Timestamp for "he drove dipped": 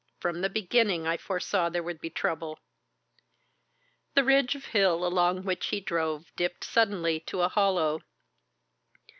5.67-6.63